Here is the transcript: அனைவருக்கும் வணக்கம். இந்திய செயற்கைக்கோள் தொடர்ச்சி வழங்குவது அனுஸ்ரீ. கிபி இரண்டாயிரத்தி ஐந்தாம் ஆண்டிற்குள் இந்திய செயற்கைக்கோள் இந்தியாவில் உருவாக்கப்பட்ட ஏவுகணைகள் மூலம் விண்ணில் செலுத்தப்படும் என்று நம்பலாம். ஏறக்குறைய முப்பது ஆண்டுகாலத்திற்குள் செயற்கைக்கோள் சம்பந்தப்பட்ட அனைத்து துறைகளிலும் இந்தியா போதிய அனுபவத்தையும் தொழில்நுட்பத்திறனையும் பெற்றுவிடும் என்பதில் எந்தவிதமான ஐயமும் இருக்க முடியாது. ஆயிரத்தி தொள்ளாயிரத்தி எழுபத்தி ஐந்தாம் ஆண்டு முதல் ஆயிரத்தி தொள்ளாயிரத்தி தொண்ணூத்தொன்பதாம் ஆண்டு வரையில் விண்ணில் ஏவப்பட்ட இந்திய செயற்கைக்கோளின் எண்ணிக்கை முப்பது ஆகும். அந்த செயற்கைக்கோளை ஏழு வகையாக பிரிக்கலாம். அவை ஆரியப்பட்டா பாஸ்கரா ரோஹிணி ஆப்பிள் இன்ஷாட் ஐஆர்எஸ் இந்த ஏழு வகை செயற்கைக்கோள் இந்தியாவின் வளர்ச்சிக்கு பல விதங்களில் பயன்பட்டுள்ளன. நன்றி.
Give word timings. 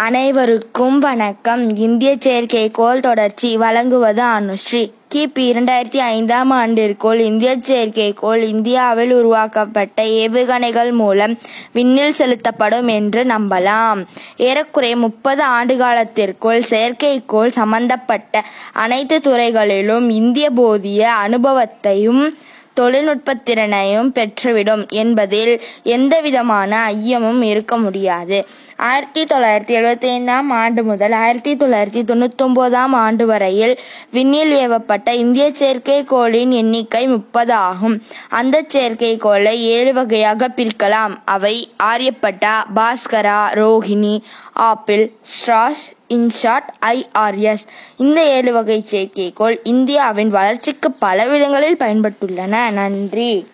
அனைவருக்கும் 0.00 0.98
வணக்கம். 0.98 1.76
இந்திய 1.76 2.16
செயற்கைக்கோள் 2.24 3.00
தொடர்ச்சி 3.00 3.56
வழங்குவது 3.56 4.22
அனுஸ்ரீ. 4.22 4.92
கிபி 5.14 5.38
இரண்டாயிரத்தி 5.38 5.96
ஐந்தாம் 5.96 6.50
ஆண்டிற்குள் 6.50 7.18
இந்திய 7.18 7.56
செயற்கைக்கோள் 7.56 8.36
இந்தியாவில் 8.36 9.12
உருவாக்கப்பட்ட 9.12 10.02
ஏவுகணைகள் 10.02 10.92
மூலம் 10.92 11.38
விண்ணில் 11.72 12.12
செலுத்தப்படும் 12.12 12.88
என்று 12.88 13.24
நம்பலாம். 13.24 14.06
ஏறக்குறைய 14.36 14.96
முப்பது 14.96 15.44
ஆண்டுகாலத்திற்குள் 15.44 16.62
செயற்கைக்கோள் 16.70 17.48
சம்பந்தப்பட்ட 17.48 18.44
அனைத்து 18.72 19.20
துறைகளிலும் 19.20 20.10
இந்தியா 20.10 20.48
போதிய 20.54 21.12
அனுபவத்தையும் 21.12 22.34
தொழில்நுட்பத்திறனையும் 22.76 24.10
பெற்றுவிடும் 24.14 24.88
என்பதில் 24.88 25.60
எந்தவிதமான 25.82 26.92
ஐயமும் 26.92 27.42
இருக்க 27.42 27.76
முடியாது. 27.76 28.46
ஆயிரத்தி 28.76 29.24
தொள்ளாயிரத்தி 29.24 29.74
எழுபத்தி 29.78 30.06
ஐந்தாம் 30.06 30.50
ஆண்டு 30.50 30.84
முதல் 30.84 31.12
ஆயிரத்தி 31.12 31.54
தொள்ளாயிரத்தி 31.54 32.02
தொண்ணூத்தொன்பதாம் 32.10 32.94
ஆண்டு 33.04 33.26
வரையில் 33.26 33.78
விண்ணில் 34.10 34.52
ஏவப்பட்ட 34.52 35.10
இந்திய 35.10 35.50
செயற்கைக்கோளின் 35.50 36.48
எண்ணிக்கை 36.48 37.06
முப்பது 37.06 37.52
ஆகும். 37.52 38.02
அந்த 38.28 38.64
செயற்கைக்கோளை 38.74 39.54
ஏழு 39.74 39.92
வகையாக 39.92 40.48
பிரிக்கலாம். 40.48 41.14
அவை 41.24 41.68
ஆரியப்பட்டா 41.82 42.56
பாஸ்கரா 42.74 43.40
ரோஹிணி 43.54 44.20
ஆப்பிள் 44.52 45.12
இன்ஷாட் 46.10 46.68
ஐஆர்எஸ் 46.86 47.64
இந்த 47.96 48.24
ஏழு 48.24 48.52
வகை 48.52 48.84
செயற்கைக்கோள் 48.90 49.56
இந்தியாவின் 49.62 50.28
வளர்ச்சிக்கு 50.28 50.90
பல 50.92 51.26
விதங்களில் 51.26 51.76
பயன்பட்டுள்ளன. 51.76 52.70
நன்றி. 52.70 53.46